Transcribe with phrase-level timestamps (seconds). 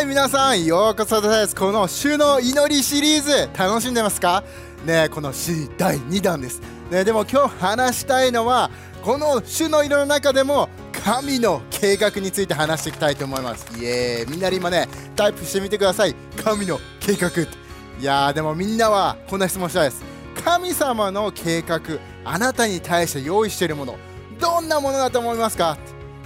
[0.00, 1.54] はい皆さんようこそです。
[1.54, 4.42] この主の祈りシリーズ楽しんでますか？
[4.86, 8.70] ねこのシリーズ第2弾です、ね、でも今日話したいのは
[9.02, 10.70] この主の色の中でも
[11.04, 13.66] 神の計画について話していきたいと思います。
[13.78, 14.30] イエーイ。
[14.30, 16.14] みんなで今ねタイプしてみてください。
[16.42, 20.02] 神の計画いやでもみんなはこんな質問したいです。
[20.42, 21.78] 神様の計画
[22.24, 23.98] あなたに対して用意しているもの
[24.40, 25.76] どんなものだと思いますか？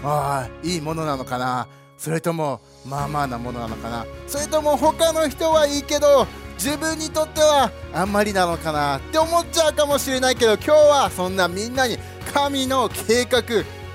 [0.05, 1.67] ああいいものなのかな？
[2.05, 4.05] それともまあまあなものなのかな？
[4.27, 6.27] それとも他の人はいいけど
[6.59, 11.97] 自分にとってはあんまりなのかなって思っちゃうかもしれないけど今日はそんなみんなに
[12.35, 13.43] 神の計画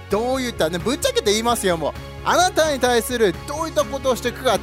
[0.10, 1.94] どういったねぶっちゃけて言いますよもう。
[2.26, 4.58] あなたに対するどういったことをしていくか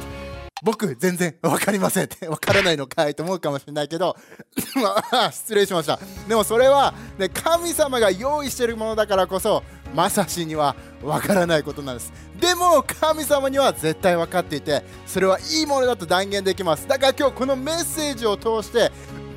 [0.63, 4.15] 僕全然分かりませんって分からないのかいと思うかもしれないけど
[5.31, 5.99] 失礼しました。
[6.27, 9.63] でもそれは、ね、神様が用意してるものだからこそ
[9.95, 12.11] まさしには分からないことなんです。
[12.39, 16.87] でも神様には絶対分かっていてそれはいいものだと断言できます。
[16.87, 18.91] だから今日このメッセージを通して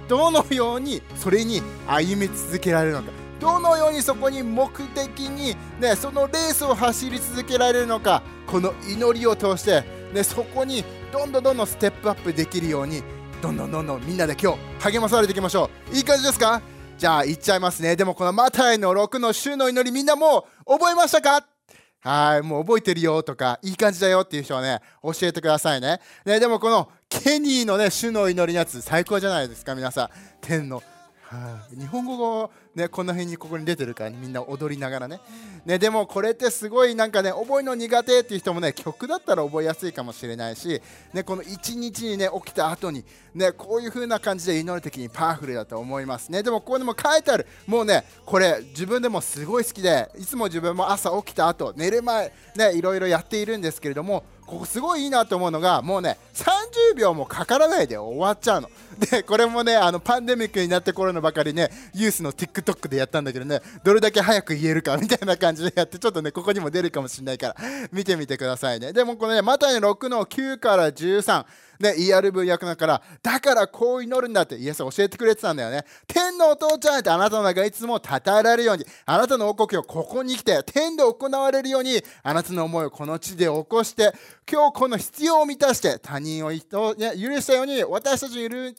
[0.08, 3.10] どのようにそれに歩み続けられるのか。
[3.40, 8.22] どのようにそこに目的に、ね、そのレースを走り続けられるのか。
[8.46, 13.02] この祈りを通して、ね、そこにどんどんどんどんステップアップできるように
[13.40, 14.58] どんどんどんどんみんなで今日
[14.92, 15.96] 励まされていきましょう。
[15.96, 16.60] いい感じですか？
[17.00, 17.96] じゃあ行っちゃいますね。
[17.96, 21.46] でもこのマタイの6の週の祈りみんなもう覚えましたか？
[22.00, 25.98] はいもう覚えてるよとかいい感じだよっていう人はね教えてくださいね。
[26.26, 30.08] ねでもこのケニーのね主の祈りのやつ最高じゃないですか皆さん。
[30.42, 30.82] 天の
[31.30, 35.20] はあ、日本語語、ね、この辺にここに出てるから、みんな踊りながらね。
[35.64, 40.82] ねでもこれってすごいなんかね覚えの苦手っていう人もね曲だったら覚えやすいかもしれないし、
[41.12, 46.42] ね、この一日にね起きた後にねこういう風な感じで祈る時にパワフルだと思いますね。
[46.42, 47.46] でもここにも書いてある。
[47.64, 58.70] もうねこれ自分でもすごい好きでいつも自分も朝起きた後寝る前ねいろいろやっているんですけれどもここすごいいいなと思うのがもうね30秒もかからないで終わっちゃうの。
[58.98, 67.56] でこれもねあのパンデミックになって頃のばかりねユースの TikTok でやったんだけどねどれだけ早く言えるかみたいな感じでやってちょっとねここにも出るかもしれないから
[67.92, 68.92] 見てみてくださいね。
[68.92, 71.46] でもこのねマタイの6の9から13
[71.80, 75.84] ね、ERV 役だから、だからこう祈るんだってイエス教えてくれてたんだよね。
[76.06, 84.12] 天のお父ちゃんってあなたの名がいつも称えられるように、あなたの王国をここに来て、天で行われるように、あなたの思いをこの地で起こして、
[84.50, 88.72] 今日この必要を満たして、他人を、許したように、私たちの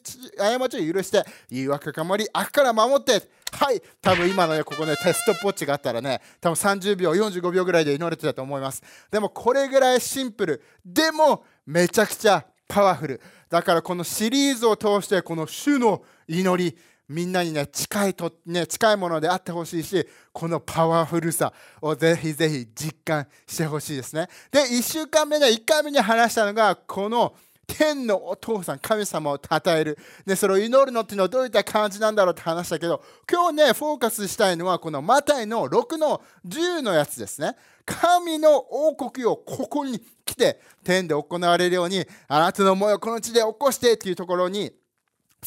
[0.58, 3.22] 過ちを許して、誘惑かもり、悪から守って、
[3.52, 8.82] はい、多分今のね、ここね、テストポッチがあったらね、多分30秒、45秒ぐらいで祈れてたと思います。
[9.10, 10.62] でも、これぐらいシンプル。
[10.84, 24.28] でも、めちゃくちゃパワフルだからこのシリーズを通してこの主の祈りみんなにね近いと、ね、近いものであってほしいしこのパワフルさをぜひぜひ実感してほしいですね。
[24.50, 27.34] で1週間目で1回目に話したのがこの
[27.66, 29.98] 天のお父さん神様を称える。
[30.26, 37.56] でそれを祈るのっていうのはどういった感じなんだろうって話したけど今日ねフォーカスしたいのはこのマタイの6の10のやつですね。
[37.84, 44.72] 神の王国をここに来て天で行われるようにあなたの思いをこの地で起こしてっていうところに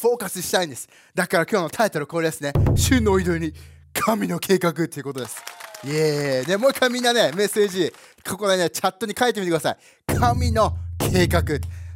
[0.00, 3.54] フォーカスしたいんですだから今日のタイトルこれですね主の祈りに
[3.94, 5.42] 神の計画っていうことです
[5.84, 7.92] イエーイでもう一回みんなねメッセージ
[8.28, 11.42] ここでねチャットに書いてみてください神の計画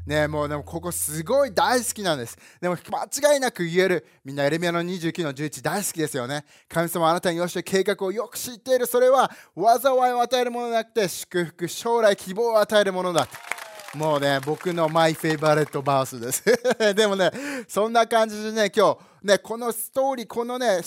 [0.06, 2.36] ね、もうでもここすごい大好きなんです。
[2.60, 4.06] でも間違いなく言える。
[4.24, 6.44] みんなエレミアの29の11大好きですよね。
[6.68, 8.86] 神様あなたによして計画をよく知っている。
[8.86, 13.28] それは災いを与えるものではなくて祝福、将来希望を与えるものだ。
[13.94, 16.44] もうね、僕のマイフェイバレットバースです。
[16.94, 17.30] でもね、
[17.68, 20.80] そんな感じでね、今日、ね、このストーリー、このね、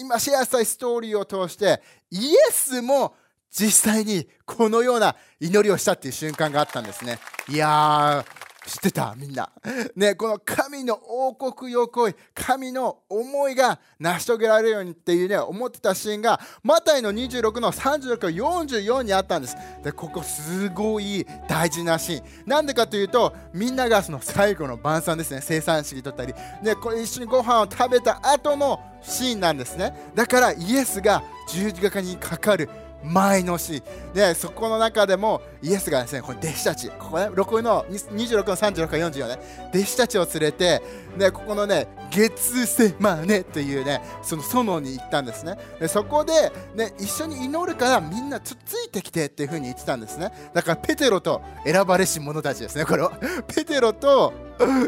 [0.00, 3.16] 今シェアしたいストーリーを通して、イエスも
[3.50, 7.18] 実際にこのような祈りをしたっていう瞬間があったんですね。
[7.48, 9.14] いやー、知ってた？
[9.16, 9.50] みんな。
[9.94, 19.56] ね、この神の王国よこい、神の思いが成し遂げられるようにっていうね、思ってたシーンが、マタイの26の36から、44にあったんです。
[19.82, 22.24] で、ここすごい大事なシーン。
[22.46, 26.32] なんでかというと、みんながその最後の晩餐ですね、生産式取ったり、
[26.62, 30.10] ね、これ一緒にご飯を食べた後のシーンなんですね。
[30.14, 32.70] だからイエスが十字架にかかる
[33.04, 33.82] 前の詩
[34.14, 40.82] でそこの中でもイエスがですねこの弟子たちここね6の26の36から44ね弟子たちを連れて
[41.16, 45.56] ねここのね月セマネというねその園に行ったんですね。
[45.80, 50.30] でそこでね一緒に祈るからみんなつっついてきてっていうふうに言ってたんですね。
[50.54, 53.12] だからペテロと選ばれし者たちですねこれは
[53.48, 54.32] ペテロと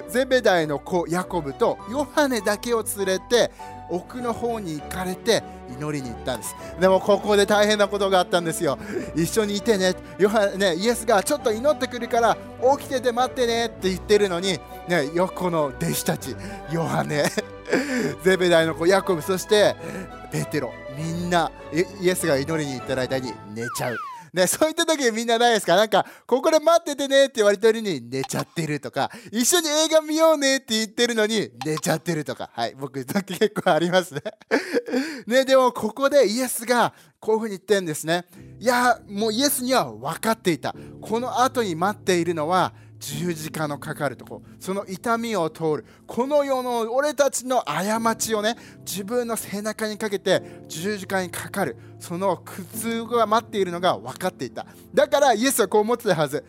[0.09, 3.51] ゼベダイの子ヤコブとヨハネだけを連れて
[3.91, 6.55] 奥の方に行かれて祈りに行ったんです。
[6.81, 8.79] でもここで大変なことがあったんですよ。
[9.15, 12.37] 一緒にいてねヨハねイエスがちょっと祈ってくるから
[12.79, 16.37] 起きてて待ってねって言ってるのに、ね、横の弟子たち
[16.73, 17.25] ヨハネ
[18.23, 19.77] ゼベダイの子ヤコブそして
[20.31, 21.51] ペテロみんな
[22.01, 23.97] イエスが祈りに行った間に寝ちゃう。
[24.37, 25.75] ね、 そういった時みんなないですか？
[25.77, 34.21] なんか、ここで待っててねって言われてるのに寝ちゃってるとか、一緒に映画見ようねって言ってるのに寝ちゃってるとか、はい、僕、結構ありますね。
[35.27, 38.27] ね、でもここでイエスがこういうふうに言ってんですね。
[38.61, 40.75] いや、もうイエスには分かっていた。
[41.01, 44.43] この後に待っているのは、十字架のかかるとこ。
[44.59, 45.87] その痛みを通る。
[46.07, 51.77] この世の俺たちの過ちをね自分の背中にかけて十字架にかかる。
[51.99, 54.67] その苦痛が待っているのが分かっていた。
[54.95, 56.45] だからイエスはこう思ってたはず。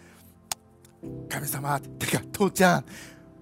[1.29, 2.85] 神様てか父ちゃん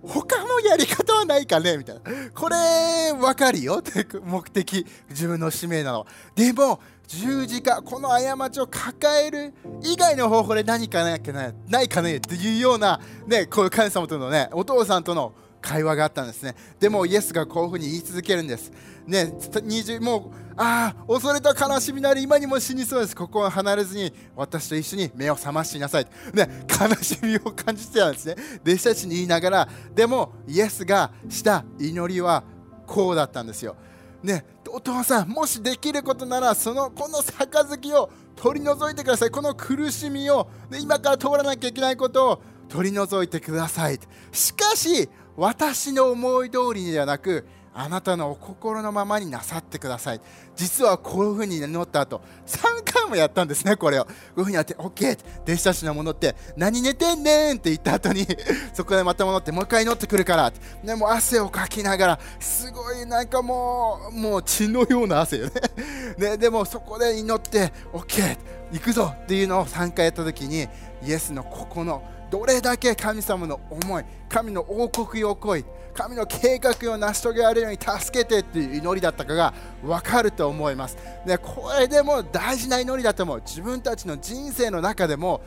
[0.08, 1.78] 他のやり方はないかね？
[1.78, 2.02] みたいな。
[2.34, 3.80] これ、わかるよ。
[3.80, 6.06] って目的、自分の使命なの。
[6.36, 9.54] でも、十字架この過ちを抱える
[9.84, 15.34] 以外の方法で何かないかねないかねっていうような、ね、こういう神様とのねお父さんとの
[15.66, 16.56] 会話があったんですね。
[16.80, 18.72] でもイエスがこういうふうに言い続けるんです。
[19.08, 23.16] ね20もうああ恐れた悲しみなり今にも死にそうです。
[23.16, 26.08] ここは離れずに私と一緒に目を覚ましなさい。
[26.34, 28.36] ね悲しみを感じてたんですね。
[28.62, 32.44] 弟子たちに言いながらでもイエスがした祈りは
[32.86, 33.76] こうだったんですよ。
[34.22, 39.30] ね、お父さん、もしできることなら、そのこの杯を取り除いてください。
[39.30, 44.00] この苦しみを、今から通らなきゃいけないことを取り除いてください。
[44.32, 47.46] しかし、私の思い通りではなく、
[47.78, 50.22] あなたのお心のままになさってください。
[50.56, 54.06] 実はこういうふうに祈った後、3回もやったんですね、これを。
[54.06, 55.18] こういうふうにやって、OK!
[55.44, 58.26] 弟子たちのものって、何寝てんねんって言った後に
[58.74, 60.54] そこでまた戻って、もう一回祈ってくるから。
[60.86, 65.52] でも汗をかきながら、すごいなんかもう、もう血のような汗よね
[66.18, 66.38] ね。
[66.38, 68.38] でもそこで祈って、OK!
[68.72, 70.70] 行くぞっていうのを3回やった時に、
[71.04, 72.02] イエスのここの
[72.32, 75.66] どれだけ神様の思い神の王国を来い
[75.96, 80.98] 神の計画を成し遂げられるように助けてっていう祈りだったかが分かると思います。
[81.26, 83.42] でこれでも大事な祈りだと思う。
[83.46, 85.42] 自分たちの人生の中でも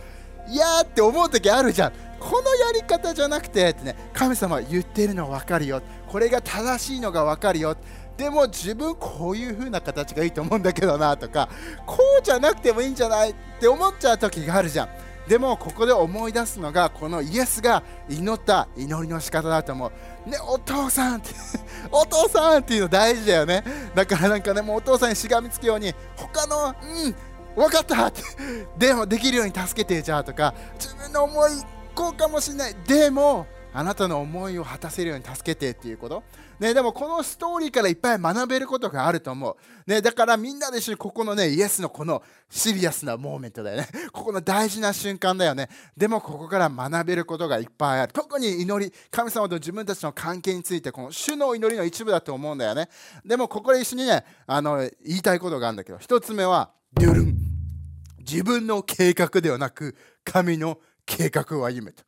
[0.49, 1.93] いやーって思う時あるじゃん。
[2.19, 5.83] このやり方じゃなくてってね神様は言ってるの分かるよ。
[6.09, 7.77] これが正しいのが分かるよ。
[8.17, 11.49] でも自分こういう風な形がいいと思うんだけどなとか
[11.87, 14.89] こうじゃなくてもいいんじゃないって思っちゃう時があるじゃん。
[15.28, 19.92] でもここで思い出すのがこのイエスが祈った祈りの仕方だと思
[20.26, 20.30] う。
[20.30, 21.30] ね、お父さんって
[21.92, 23.62] お父さんっていうの大事だよね。
[23.94, 27.14] だからなんかね、もうお父さんにしがみつくように他の、うん、
[27.54, 28.22] 分かったって
[28.78, 31.50] でもできるように助けてじゃあとか自分の思い
[31.94, 36.22] こうかもしれないでもあなたの思いを果たせるように助けてっていうこと、
[36.60, 39.56] ね、でもこのストーリーからいっぱい学べることがあると思う、
[39.90, 43.88] ね、だからみんなで一緒にここのねイエスのこのシリアスなモーメントだよね。
[44.12, 45.69] ここの大事な瞬間だよね。
[45.96, 48.12] でもここから学べることがいっぱいある。
[48.12, 52.88] 特に祈り神様と自分たちの関係についてこの主の祈りの一部だと思うんだよね。
[53.25, 55.99] でもここで一緒にねあの言いたいことがあるんだけど。
[55.99, 57.37] 一つ目はデュルン。
[58.18, 62.04] 自分の計画ではなく神の計画を歩めと。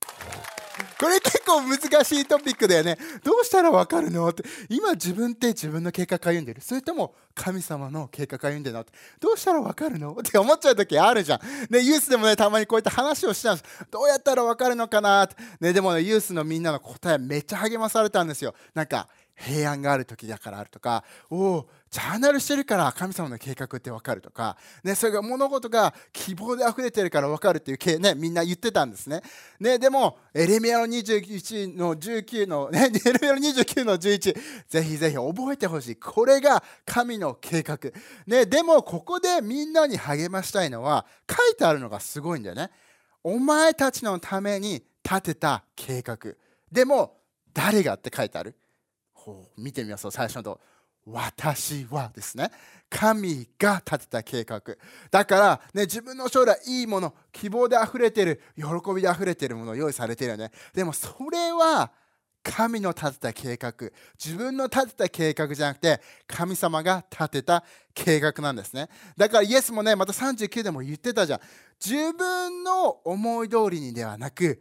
[1.01, 2.99] これ結構難しいトピックだよね。
[3.25, 4.45] どうしたらわかるのって。
[4.69, 8.93] 今自分って自分の計画歩んでるそれとも神様の計画歩んでるのって。
[9.19, 11.41] どうしたらわかるのって思っちゃう時あるじゃん。
[11.73, 13.87] ね、ユースでもね、たまにこういった話をしたんです。
[13.91, 15.37] どうやったらわかるのかなって。
[15.59, 18.55] ね、でもね、ユースのみんなの答えめっちゃ励まされたんですよ。
[18.75, 19.09] なんか、
[19.41, 29.23] 平安がある時だからあるとかおおジャーナルしてるから神様の計画って分かるとか、ね、それが物事が希望で溢れてるから分かるっていう系、ね、みんな言ってたんですね。
[29.59, 35.97] ねでも、エレミアの21の19の、ね、 エレミアの29の11、ぜひぜひ覚えてほしい。
[35.97, 37.77] これが神の計画。
[38.25, 42.71] ね、でも、ここでみんなに励ましたいのは、書いてあるのがすごいんだよね。
[43.25, 46.35] お前たちのために立てた計画。
[46.71, 47.17] でも、
[47.53, 48.55] 誰がって書いてある
[49.57, 50.61] 見てみますと最初のと。
[51.07, 52.51] 私はですね
[52.89, 54.61] 神が立てた計画。
[55.11, 60.51] だから、ね、自分の将来いいもの希望であふれてる喜びであふれてるものを用意されてるよね。
[60.75, 61.91] でもそれは
[62.43, 63.73] 神の立てた計画。
[64.23, 68.89] 自分の立てた計画じゃなくて神様が立てた計画なんですね。
[69.17, 71.41] だからイエスもねまた39でも言ってたじゃん。
[71.85, 74.61] 自分の思い通りにではなく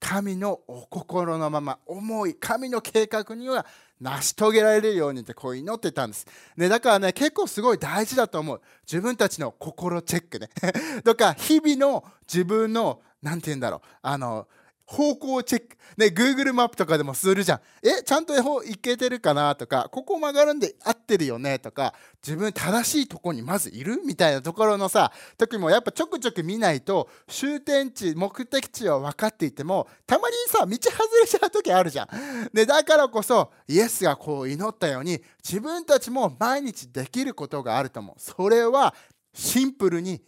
[0.00, 3.66] 神のお心のまま思い神の計画には
[4.00, 6.26] 成し遂げられるようにってこう祈ってたんです、
[6.56, 8.60] ね、だからね結構すごい大事だと思う。
[8.86, 10.48] 自分たちの心チェックね。
[11.04, 13.80] とか日々の自分の何て言うんだろう。
[14.02, 14.46] あの
[14.88, 15.76] 方向チェック。
[15.98, 17.60] ね、Google マップとかでもするじゃん。
[17.82, 21.92] え、ちゃんと行けてるかなとか、ここ曲がるんで合ってるよねとか、
[22.26, 32.08] 自分正しいとこにまずいるみたいなところのさ、時もやっぱちょくちょく見ないと、終点地、目的地は分かっていても、たまにさ、道外れちゃう時あるじゃん。
[32.54, 38.18] で、だからこそ、イエスがこう祈ったように、自分たちも毎日できることがあると思う。
[38.18, 38.94] それは、
[39.34, 40.22] シンプルに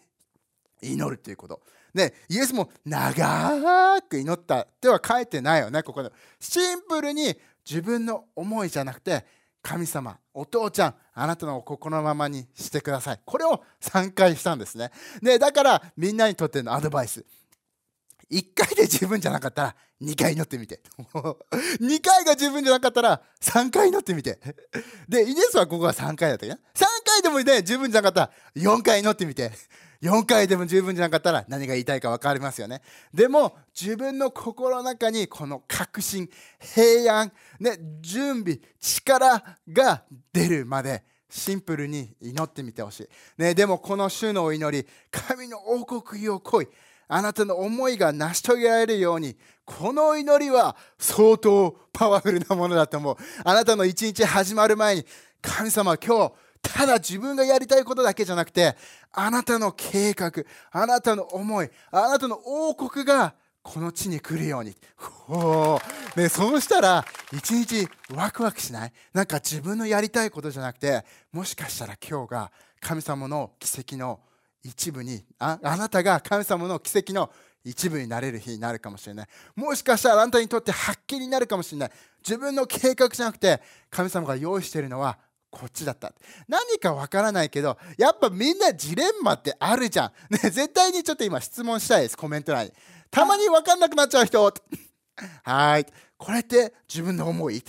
[0.82, 1.62] 祈るということ。
[1.94, 6.10] ね、イエスも長く祈ったっては書いてないよね、ここで。
[6.38, 7.36] シンプルに
[7.68, 9.24] 自分の思いじゃなくて、
[9.62, 13.20] 神様、お父ちゃん、あなたの心のままにしてください。
[13.24, 14.90] これを3回したんですね。
[15.20, 17.24] ねだからみんなにとってのアドバイス。
[18.30, 20.80] 1回で十分じゃなかったら2回祈ってみて。
[21.80, 24.38] 2回が十分じゃなかったら3回祈ってみて。
[25.08, 26.56] で、イエスはここが3回だったよ。
[26.74, 28.32] 3回でもね、十分じゃなかった
[28.62, 29.52] ら4回祈ってみて。
[30.02, 32.80] 4回でも十分じゃなかったら何が言いたいか分かりますよね。
[33.12, 36.28] でも自分の心の中にこの確信、
[36.58, 40.02] 平安、ね、準備、力が
[40.32, 43.08] 出るまでシンプルに祈ってみてほしい。
[43.42, 46.68] ね、でもこの主のお祈り、神の王国を来い。
[47.12, 53.16] あなたの思いが成し遂げられるように、この祈りは相当パワフルなものだと思う。
[53.44, 55.06] あなたの一日始まる前に、
[55.42, 58.76] 神様今日、ただ自分がやりたいことだけじゃなくて、
[59.12, 60.32] あなたの計画、
[60.70, 64.74] あなたの思い、あなたの王国がこの地に来るように。
[66.16, 68.92] ね、そうしたら、一日ワクワクしない？
[69.12, 74.20] なんか自分のやりたいことじゃなくて、もしかしたら今日が神様の奇跡の
[74.62, 77.30] 一部にあ、あなたが神様の奇跡の
[77.62, 79.28] 一部になれる日になるかもしれない。
[79.54, 81.90] もしかしたらあなたにとって発見になるかもしれない。
[82.26, 85.18] 自分の計画じゃなくて、神様が用意しているのは
[85.50, 86.12] こっちだった。
[86.48, 92.72] 何かわからないけどやっぱみんなジレンマってあるじゃん、ね、絶対にちょっと今質問したいですコメント欄に。
[93.10, 94.54] たまにわかんなくなっちゃう人。
[95.42, 95.86] はい。
[96.16, 97.62] これって自分の思い？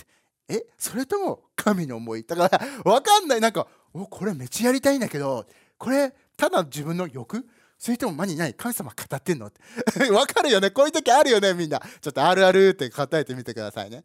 [0.48, 2.22] えそれとも神の思い？
[2.22, 3.40] だからわかんない。
[3.40, 5.46] なんかおこれめっちゃやりたいんだけど。
[5.76, 7.44] これただ自分の欲？
[7.76, 9.48] それとも何何神様語ってんの？
[9.48, 9.52] っ
[9.92, 10.70] てわかるよね？
[10.70, 11.52] こういう時あるよね？
[11.54, 11.80] みんな。
[12.00, 14.04] ちょっとあるあるって答えてみてくださいね。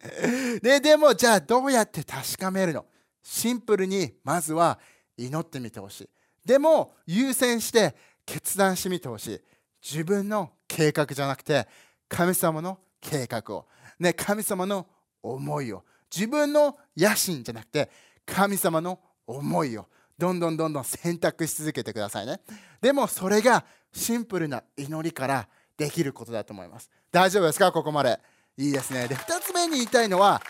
[0.64, 2.86] ででもじゃあどうやって確かめるの？
[3.30, 4.80] シンプルにまずは
[5.18, 6.10] 祈ってみてほしい。
[6.46, 7.94] でも優先して
[8.26, 9.42] 決断してみてほしい。
[9.84, 11.68] 自分の計画じゃなくて
[12.08, 13.68] 神様の計画を、
[14.00, 14.88] ね、神様の
[15.22, 15.84] 思いを。
[16.10, 17.92] 自分の野心じゃなくて
[18.26, 19.88] 神様の思いを。
[20.18, 22.40] どんどんどんどん選択し続けてくださいね。
[22.80, 26.90] でもそれがシンプルな祈りからできることだと思います。
[27.12, 27.74] 大丈夫ですか？
[27.74, 28.18] ここまで。
[28.58, 29.10] いいですね。
[29.10, 30.42] で2つ目に言いたいのは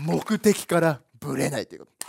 [0.00, 1.99] 目的からぶれないということ。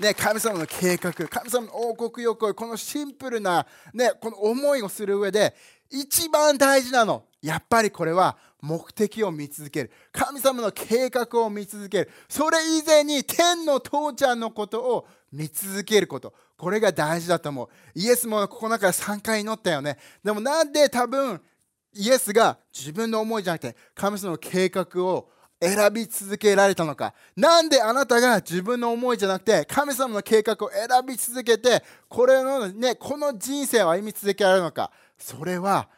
[0.00, 5.54] ね、神様の計画、神様の王国欲このシンプルな、ね、この思いをする上で、
[5.90, 9.90] 一番大事なの、やっぱりこれは目的を見続ける。
[10.10, 12.10] 神様の計画を見続ける。
[12.28, 16.32] それ以前に天の父ちゃんのことを見続けること。
[16.56, 17.68] これが大事だと思う。
[17.94, 19.98] イエスもここの中で3回祈ったよね。
[20.24, 21.40] でもなんで多分
[21.92, 25.28] イエスが自分の思いじゃなくて神様の計画を
[25.64, 35.88] 選び続けられたのかなんであなたが自分の思いじゃなくて神様の計画を選び続けてこれの、ね、この人生を歩み続けられるのかそれは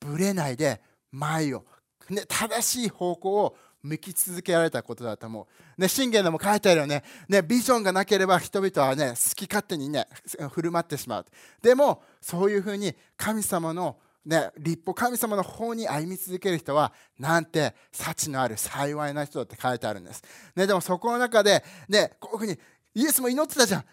[0.00, 0.80] ぶれないで
[1.10, 1.64] 前を、
[2.10, 5.46] ね、正しい方向を向き続けられたことだと思
[5.78, 5.80] う。
[5.80, 7.40] ね、信玄でも書いてあるよねね。
[7.42, 10.08] ビジョンがなければ人々はね、好き勝手にね、
[10.52, 11.26] 振る舞ってしまう。
[11.62, 20.22] でも、そういうふうに神様のね、立法神様の方に歩み続ける人はなんて幸のある幸いな人だって書いてあるんです、
[20.56, 22.58] ね、でもそこの中で、ね、こういうふうに
[23.02, 23.84] イエスも祈ってたじゃん。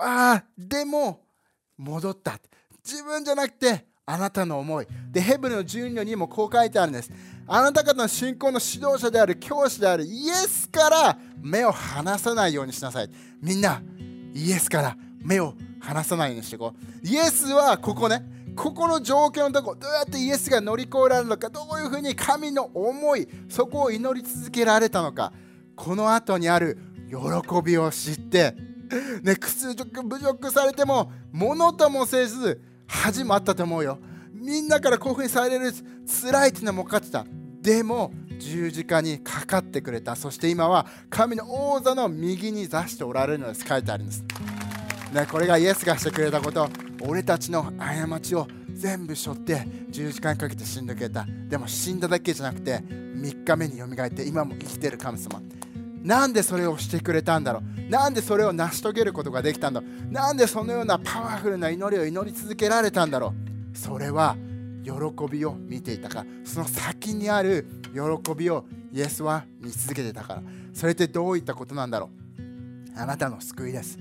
[0.00, 1.24] あでも
[1.76, 2.38] 戻った
[2.84, 4.86] 自分じゃなくてあなたの思い。
[5.10, 7.10] でヘブルの12の2もこう書いてあるんです。
[7.46, 13.10] あなた方の信仰の指導者である教師であるイエスから目を離さないようにしなさい。
[13.40, 13.82] みんな
[14.32, 17.06] イエスから目を離さないようにしていこう。
[17.06, 25.32] イエスはここねここの状況のとこどうやってイエスが乗り越えられるのかどういうふうに神の思いそこを祈り続けられたのか
[25.74, 26.78] この後にある
[27.08, 28.54] 喜びを知って
[29.22, 33.98] ね屈辱侮辱されても物ともせず恥もあったと思うよ。
[34.34, 35.72] みんなから興奮される
[36.06, 37.24] 辛いっていうのも分かってた。
[37.62, 40.14] でも十字架にかかってくれた。
[40.14, 43.64] そして今は神の王座の右に座しておられるのです。
[43.66, 44.24] 書いてあるんです、
[45.12, 46.68] ね、これがイエスがしてくれたこと。
[47.04, 51.26] 俺たちの過ちを全部背負って十字架にかけて死んでくれた。
[51.48, 55.42] でも死んだだけじゃなくて3日目によみがえって今も生きてる神様。
[56.02, 57.90] なんでそれをしてくれたんだろう？
[57.90, 60.12] なんでそれを成し遂げることができたんだろう？
[60.12, 63.34] なんでそのようなパワフルな祈りを祈り続けられたんだろ
[63.72, 63.76] う？
[63.76, 64.36] それは
[64.84, 64.92] 喜
[65.30, 66.26] びを見ていたから。
[66.44, 70.42] その先にある喜びをイエスは見続けてたから。
[70.72, 72.98] それってどういったことなんだろう？
[72.98, 73.98] あなたの救いです。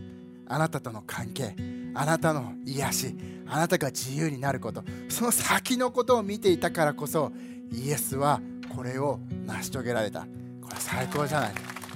[0.48, 1.56] あなたとの関係。
[1.94, 3.16] あなたの癒し
[3.48, 7.32] あなたが自由になることその先のことを見ていたからこそ
[7.72, 8.42] イエスは
[8.76, 10.22] これを成し遂げられた。
[10.62, 11.54] これ最高じゃない。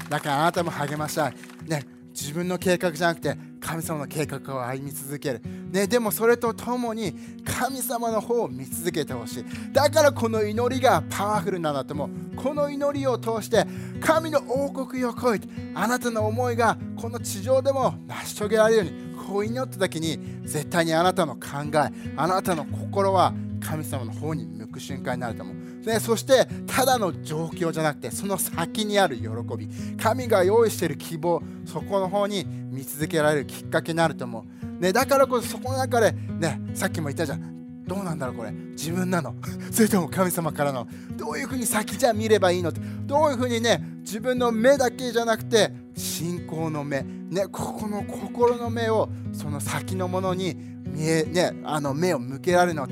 [0.10, 1.34] だからあなたも励ましたい、
[1.68, 9.46] ね、自分の計画じゃなくて神様の計画を歩み続ける、ね、でもそれとともに神様の方を見続けてほしい。
[9.72, 12.10] だからこの祈りがパワフルなんだと思う。
[12.36, 13.66] この祈りを通して
[14.00, 19.05] 神の王国を超えてあなたの思いがこの地上でも成し遂げられるように。
[19.26, 21.42] こう祈った時に絶対にあなたの考
[21.74, 29.68] えあなたの心は神様の方に向く瞬間になると思うね、そしてただの状況じゃなくてその先にある喜び
[29.98, 34.46] 神が用意している希望そこの方に見続けられるきっかけになると思
[34.80, 39.36] う、ね、だからこそそこの中で、ね、さっきも言ったじゃんどうなんだろうこれ自分なの
[39.72, 52.88] それとも神様からのどういうふうに先じゃ見ればいいのってどういうふうにね自分の目だけじゃなくて信仰の目、ね、ここの心の目をその先のものに見え、ね、あの目を向けられるの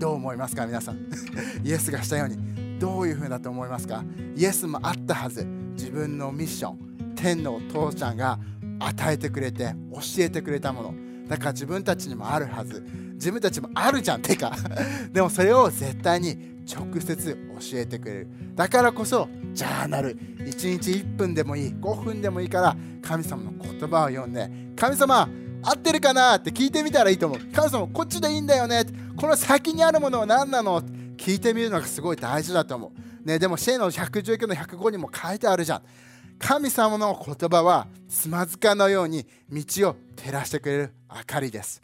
[0.00, 0.66] どう思いますか？
[0.66, 0.98] 皆さん。
[1.62, 2.78] イエスがしたように。
[2.78, 4.02] どういう風だと思いますか？
[4.34, 5.44] イエスもあったはず。
[5.74, 8.38] 自分のミッション天のお父ちゃんが
[8.78, 10.94] 与えてくれて教えてくれたもの。
[11.28, 12.82] だから自分たちにもあるはず。
[13.14, 14.56] 自分たちもあるじゃんてか。
[15.12, 18.28] でもそれを絶対に直接教えてくれる。
[18.54, 25.28] だからこそジャーナル1日1分でもいい5分でもいいから神様の言葉を読んで神様
[25.62, 27.38] 合ってるかなって聞いてみたらいいと思う。
[27.52, 28.84] 神様こっちでいいんだよね
[29.16, 30.80] この先にあるものは何なの
[31.16, 32.92] 聞いてみるのがすごい大事だと思
[33.24, 35.82] う、ね、でもシェイの119の105にも書いてあるじゃん。
[36.40, 41.82] 神様の言葉はつまずかのように道を照らしてくれる明かりです、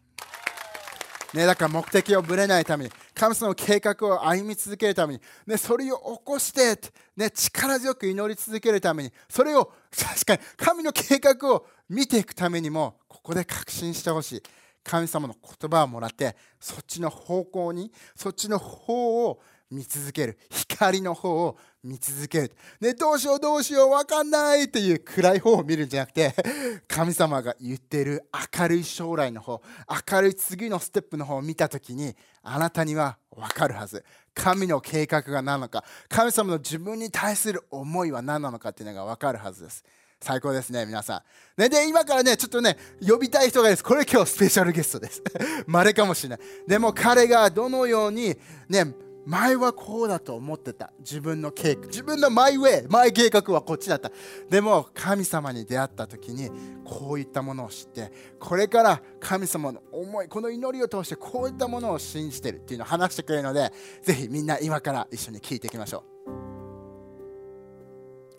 [1.35, 6.79] ね、だから目的をぶれないために神様の計画を歩み続けるために、ね、それを起こして、
[7.17, 14.43] ね、力強く祈り続けるためにそれを確かに神の計画を見ていくためにもここで確信してほしい。
[14.85, 26.35] 神様の言葉をもらってそっちの方向にそっちの方を見続ける光の方を見続ける、ね、どうしようどうしよう分かんないっていう暗い方を見るんじゃなくて
[26.87, 29.63] 神様が言ってる明るい将来の方
[30.11, 39.85] 明るい次のステップの方を見た時にあなたには分かるはず神の計画が何なのか神様の自分に対する思いは何なのかっていうのが分かるはずです
[40.21, 41.23] 最高ですね、皆さ
[41.59, 41.61] ん。
[41.61, 42.77] ね、で、今からね、ちょっとね、
[43.07, 43.85] 呼びたい人がです。
[43.85, 45.23] これ今日スペシャルゲストです。
[45.69, 46.39] 稀かもしれない。
[46.67, 48.35] でも彼がどのように、
[48.69, 48.95] ね、
[49.27, 50.93] 前はこうだと思ってた。
[51.01, 51.89] 自分の計画。
[51.89, 54.13] 自分のマイウェイ、マイ計画はこっちだった。
[54.49, 56.49] でも、神様に出会った時に、
[56.85, 66.05] こういったものを知って、これから神様の思い、この祈りを通してこういったものを信じてるっていうのを話してくれるので、ぜひみんな今から一緒に聞いていきましょ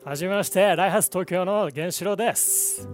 [0.04, 0.08] う。
[0.08, 2.88] はじめまして、ライハス東京の原子炉です。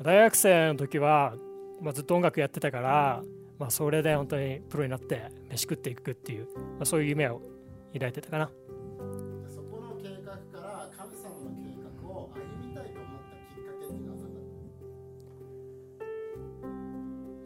[0.00, 1.34] 大学生の時は、
[1.80, 3.22] まあ、ずっと音楽やってたから、
[3.58, 7.40] まあ、それで本当にプロになって飯食っていくっていう、まあ、そういう夢を
[7.92, 8.50] 抱いてたかな。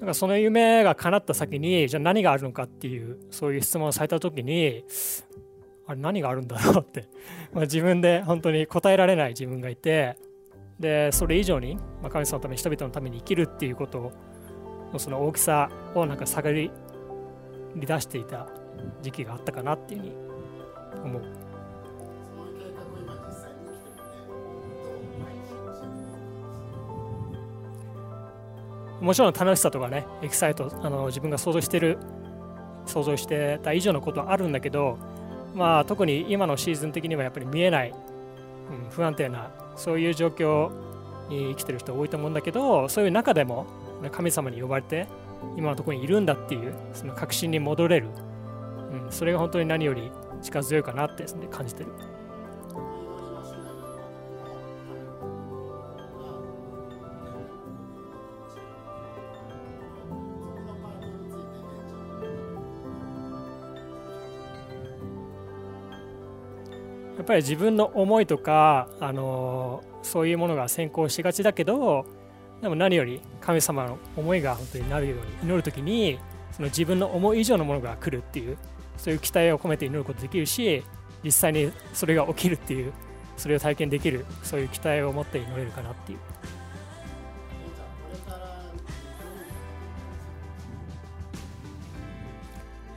[0.03, 4.85] なんかその夢が叶った先にじゃあ何があるのかっていうそういう質問をされた時に
[5.87, 7.09] あれ何があるんだろうって
[7.53, 10.19] ま自分で本当に答えられない自分がいて
[10.79, 14.13] でそれ以上に、まあ神様のために人々のために生きるっていうこと
[14.93, 16.71] のその大きさをなんか下がり
[17.77, 18.49] 出していた
[19.01, 20.13] 時期があったかなっていうふうに
[21.05, 21.43] 思う。
[29.01, 31.99] もちろん楽しさとかねエキサイトあの自分が想像してる
[32.87, 34.97] 想像してた以上のことはあるんだけど
[35.57, 40.71] まあ特に今のシーズン的にはやっぱり見えない、うん、不安定なそういう状況
[41.29, 43.67] に生きてる人多いと思うんだけどそういう中でも
[44.11, 45.07] 神様に呼ばれて
[45.57, 48.09] 今のところにいるんだっていうその確信に戻れる、
[49.05, 50.11] うん、それが本当に何より
[50.43, 51.91] 力強いかなって、ね、感じてる。
[67.23, 72.05] やっぱり自分の思いとか、あのそういうものが先行しがちだけど
[72.61, 76.19] でも何より神様の思いが本当になるように祈る時に
[76.51, 78.59] その自分の思い以上のものが来るっていう
[78.97, 80.83] そういう期待を込めて祈ることできるし
[81.23, 82.93] 実際にそれが起きるっていう
[83.37, 86.19] それを体験できるそういう期待を持って祈れるかなっていう。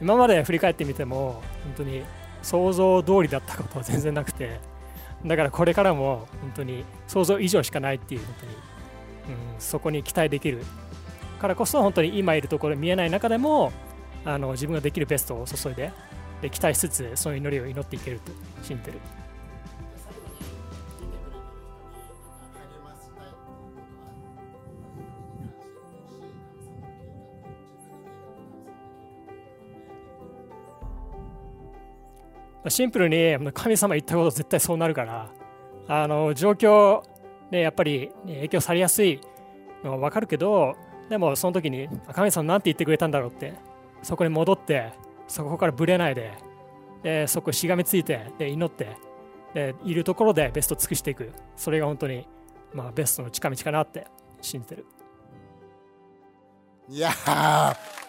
[0.01, 2.03] 今まで振り返ってみても本当に
[2.45, 4.59] 想像通りだったことは全然なくて
[5.25, 8.57] だからこれからも本当に想像以上しかないっていう本当に、うん、
[9.57, 10.63] そこに期待できる
[11.41, 13.73] からこそ本当に今いるところ見えない中でも
[14.23, 15.91] あの自分ができるベストを注いで
[16.43, 18.31] で期待しつつその祈りを祈っていけると
[18.61, 18.99] 信じてる。
[32.69, 35.31] シンプルに神様言ったこと絶対そうなるから
[35.87, 37.03] あの状況
[37.51, 39.19] ねやっぱり影響されやすい
[39.83, 40.75] のは分かるけど
[41.09, 43.53] でもその時に神様なんて言ってくれたんだろうって
[44.01, 44.93] そこに戻って
[45.27, 46.33] そこからぶれないで
[47.03, 48.97] でそこしがみついてで祈って
[49.53, 51.31] でいるところでベスト尽くしていく。
[51.55, 52.27] それが本当に、
[52.73, 54.05] まあ、ベストの近道かなって
[54.41, 54.85] 信じてる。
[56.89, 57.09] いや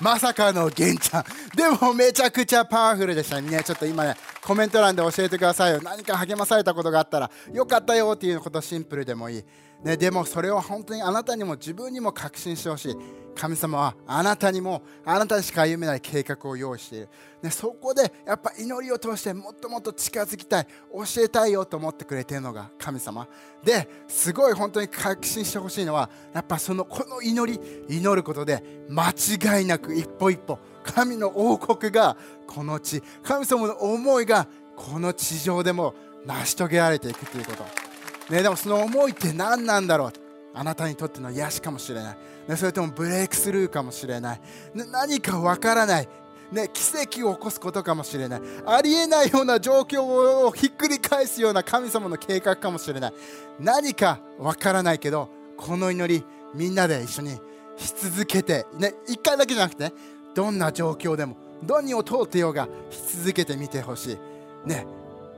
[0.01, 1.25] まさかの玄ちゃん
[1.57, 3.62] でもめちゃくちゃパワフルでしたね。
[3.62, 4.14] ちょっと今ね
[4.46, 5.80] コメント欄で教えてくださいよ。
[5.82, 9.44] 何か励まされたことがあったらよかったよっていうことシンプルでもいい、
[9.82, 12.96] ね、でもそれを本当にあなたにも自分にも確信してほしい。
[13.35, 17.09] 神様はあなたにもあなたしか歩めない計画を用意している、
[17.42, 20.66] ね、そこでやっぱ祈りを通してもっともっと近づきたい。
[20.92, 23.26] 教えたいよと思ってくれているのが神様。
[23.64, 30.61] ですごい本当に確信してほしいのはやっぱそのこの祈り祈ることで間違いなく一歩一歩
[30.94, 34.46] 神の王国がこの地神様の思いが
[34.77, 35.94] この地上でも
[36.25, 40.12] 成し遂げられていくということ、ね、でもその思いって何なんだろう。
[40.59, 42.16] あなたにとっての癒しかもしれない。
[42.49, 44.40] ね、それともブレイクスルーかもしれない、
[44.75, 46.09] ね、何かわからない、
[46.51, 48.40] ね、奇跡を起こすことかもしれない。
[48.64, 50.03] ありえないような状況
[50.46, 53.12] をひっくり返すような神様の計画かもしれない。
[53.61, 57.38] 何かわからないけどこの祈りみんなで一緒に
[57.77, 59.92] し続けて、ね、1回だけじゃなくて、ね、
[60.37, 64.87] どんな状況でもどんにを通ってようがし続けてみてほしい、ね、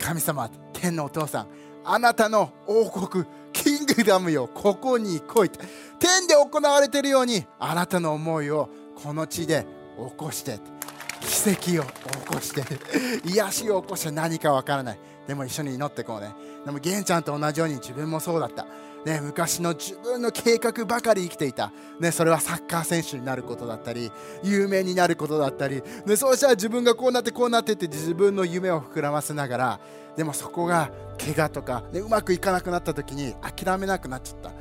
[0.01, 1.47] 神様天のお父さん
[1.85, 5.51] あなたの王国キングダムよここに来い
[6.01, 9.65] 天で行われているようにあなたの思いをこの地で
[9.97, 10.59] 起こして
[11.21, 12.63] 奇跡を起こして。
[13.25, 14.99] 癒しを起こして何かわからない。
[15.27, 16.33] でも一緒に祈ってこうね。
[16.65, 18.67] でも玄ちゃんと同じように自分もそうだった。
[19.09, 29.81] ね、昔の自分の計画ばかり生きていた、ね、それはサッカー選手になることだったり有名になることだったり、ね、そうしたら自分がこうなってこうなってって自分の夢を膨らませながら
[30.15, 34.53] でもそこが怪我とか、ね、うまくいかなくなった時に諦めなくなっちゃった、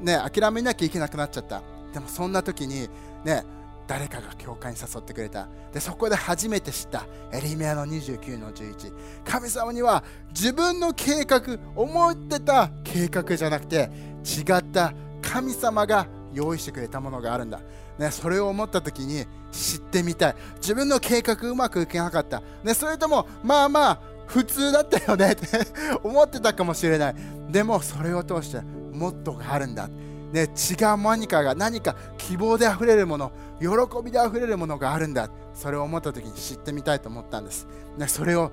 [0.00, 1.62] ね、諦めなきゃいけなくなっちゃった。
[1.92, 2.88] でもそんな時に、
[3.24, 3.44] ね、
[3.86, 5.48] 誰かが教会に誘ってくれた。
[5.72, 7.06] でそこで初めて知った。
[7.32, 8.92] エリメアの29の11
[9.24, 13.90] 神様には自分の計画思ってた計画じゃなくて
[14.24, 17.60] 違った神様が用意してくれたものがあるんだ、
[17.98, 20.34] ね、それを思った時に知ってみたい。
[20.56, 25.46] 自分の計画うまくいかなかった、ね、それともまあまあ普通だったよねって
[26.02, 27.14] 思ってたかもしれない。
[27.48, 28.60] でもそれを通して
[28.92, 29.88] もっとがあるんだ。
[30.36, 33.68] ね、違う何かが何か希望であふれるもの喜
[34.04, 35.30] びであふれるものがあるんだ。
[35.54, 38.52] それを思った時に知ってみたいと思ったんです、ね、それを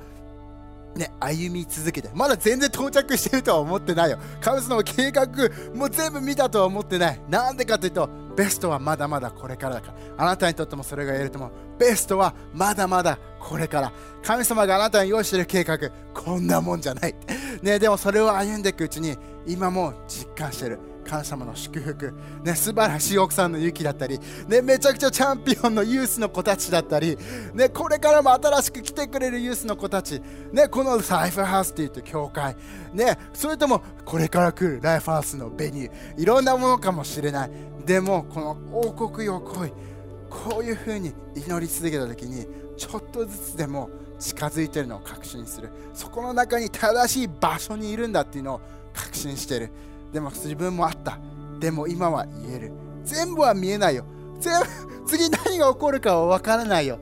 [0.95, 4.17] ね、歩み続けてまだ全然到着してるとは思ってないよ。
[4.39, 5.27] 神様の計画
[5.75, 7.19] もう全部見たとは思ってない。
[7.27, 9.93] なんでかというとベストはまだまだこれからだから。
[10.17, 11.51] あなたにとってもそれが言えると思う。
[11.79, 13.91] ベストはまだまだこれから。
[14.23, 15.77] 神様があなたに用意してる計画
[16.13, 17.15] こんなもんじゃない、
[17.61, 20.92] ね、でもそれを歩んでいくうちに今も実感してる。
[21.03, 22.13] 神様の祝福、
[22.43, 27.17] ね、素晴らしい奥さんのユキだったり、ね、めちゃくちゃチャンピオンのユースの子たちだったり、
[27.53, 32.55] ね、これからも新しく来てくれるユースの子たち、ね、このライフハウスっていう教会、
[32.93, 36.21] ね、それともこれから来るライフハウスのベニュー。
[36.21, 37.51] いろんなものかもしれない。
[37.85, 39.73] でもこの王国よ来い。
[40.29, 43.89] こういうふうに祈り続けた時にちょっとずつでも
[44.19, 45.69] 近づいてるのを確信する。
[45.93, 48.61] そこの中に正しい場所にいるんだっていうのを
[48.93, 49.71] 確信してる。
[50.13, 51.19] でも自分もあった。
[51.59, 52.71] でも今は言える。
[53.03, 54.05] 全部は見えないよ。
[54.39, 54.53] 全
[55.05, 56.99] 次何が起こるかは分からないよ。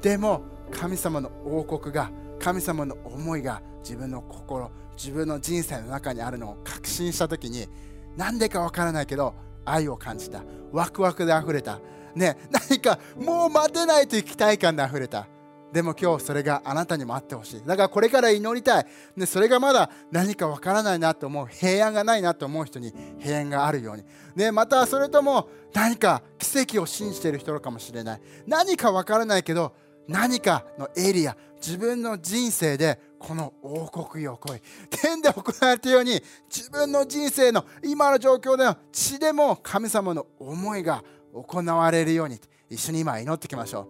[0.00, 7.68] でも神様の王国が神様の思いが自分の心自分の人生の中にあるのを確信した時に
[8.16, 10.42] 何でか分からないけど愛を感じた。
[10.72, 11.80] ワクワクであふれた。
[12.14, 15.26] ね何かもう待てないという期待感であふれた。
[15.74, 17.60] でも今日それがあなたにもあってほしい。
[17.66, 24.04] だからこれから祈りたい、ね、それがまだ何かわからないなと思う平安がないなと思う人に平安があるように、
[24.36, 28.20] ね、またそれとも何か奇跡を信じている人かもしれない。
[28.46, 29.74] 何かわからないけど
[30.06, 34.62] 何かのエリア自分の人生でこの王国よ来い。
[34.90, 41.02] 天で行われたように自分の人生の今の状況での血でも神様の思いが
[41.34, 42.38] 行われるように。
[42.70, 43.88] 一緒に今祈っていきましょ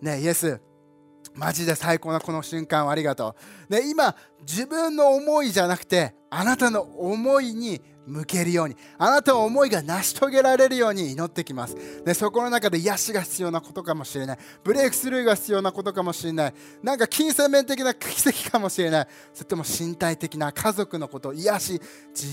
[0.00, 0.04] う。
[0.04, 0.60] ねイエス。
[1.34, 3.34] マジで最高なこの瞬間をありがと
[3.68, 3.72] う。
[3.72, 11.76] で、今、自分の思いじゃなくて、あなたの思いに向けるように、あなたの思いが成し遂げられるように祈ってきます。
[12.04, 14.38] で、そこの中で癒しが必要なことかもしれない。
[14.62, 16.54] ブレイクスルーが必要なことかもしれない。
[16.82, 19.08] なんか金銭面的な奇跡かもしれない。
[19.32, 21.80] それとも身体的な家族のこと、癒し、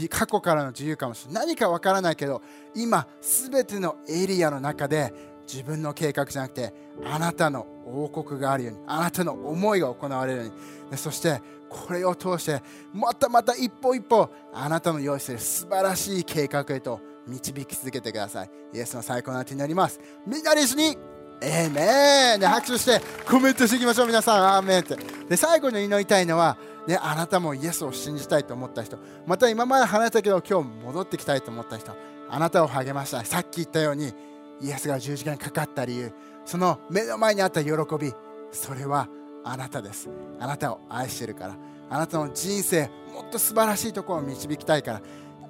[0.09, 1.47] 過去からの自由かもしれない。
[1.47, 2.41] 何かわからないけど、
[2.75, 5.13] 今、すべてのエリアの中で
[5.51, 6.73] 自分の計画じゃなくて、
[7.05, 10.97] あなたの王国があるように、あなたの思いが行われるように。
[10.97, 12.61] そしてこれを通して
[12.93, 18.49] またまた一歩一歩あなたの用意する素晴らしい計画へと導き続けてください。
[18.73, 19.99] イエスの最高な手になります。
[20.25, 20.97] みんなで一緒に
[21.41, 22.39] エーメン。
[22.39, 24.55] で拍手してコメントしていきましょう皆さん。
[24.55, 24.97] アーメンって。
[25.29, 28.97] で最後に祈りたいのはね、あなたもイエスを信じたいと思った人。
[29.25, 31.93] また今まで離れたけど今日戻ってきたいと思った人。
[32.29, 34.13] あなたを励ましたさっき言ったように
[34.62, 36.13] イエスが十字架にかかった理由
[36.45, 38.13] その目の前にあった喜び
[38.52, 39.08] それは
[39.43, 40.10] あなたです。
[40.39, 41.58] あなたを愛してるから。
[41.89, 45.02] あなたの人生もっと素晴らしいところを導きたいから。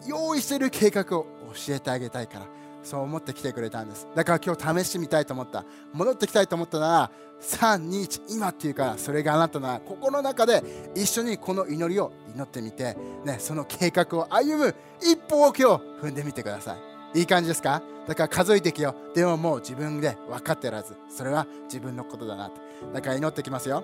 [0.08, 1.28] 用意している計画を
[1.67, 2.47] 教えてあげたいから。
[2.84, 4.08] そう思って来てくれたんです。
[4.15, 5.65] だから今日試してみたいと思った。
[5.93, 10.63] 戻ってきたいと思ったなら321今っていうからそれがあなたの心の中で
[10.95, 16.90] 一緒にこの祈りを祈ってみて、ね、その計画を歩む一歩を今日踏んでみてください。
[17.13, 17.82] いい感じですか？
[18.08, 18.95] だから数えていくよ。
[19.13, 22.60] でももう自分で分かってるはずそれは自分のことだなって。
[22.93, 23.84] だから祈ってきますよ。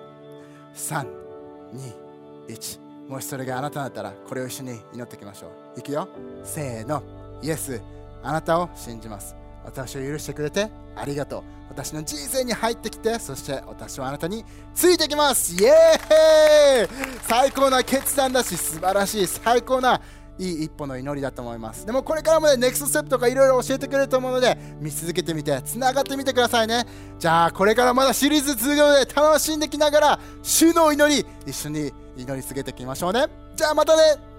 [0.74, 5.80] 321もしそれがあなただったらこれを一緒に祈っていきましょう。
[5.80, 6.08] いくよ。
[6.44, 7.02] せーの。
[7.42, 7.80] イエス。
[8.22, 9.36] あなたを信じます。
[9.64, 11.42] 私を許してくれてありがとう。
[11.68, 15.62] 私の人生に入ってきてそして私はあなたについてきます。
[15.62, 16.88] イエーイ。
[17.22, 19.26] 最高な決断だし素晴らしい。
[19.26, 20.00] 最高な
[20.38, 21.84] いい一歩の祈りだと思います。
[21.84, 26.86] でもこれからもねネクストステップとかいろいろ教えてくれると思うので見続けてみてつながってみてくださいね。
[27.18, 33.26] じゃあこれからまだシリーズ続くので楽しんできながら主の祈り一緒に祈り続けていきましょうね。
[33.56, 34.37] じゃあまたね。